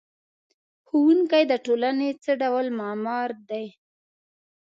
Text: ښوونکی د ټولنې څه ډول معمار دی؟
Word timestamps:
ښوونکی 0.87 1.43
د 1.51 1.53
ټولنې 1.65 2.09
څه 2.23 2.31
ډول 2.41 2.65
معمار 2.79 3.29
دی؟ 3.49 3.65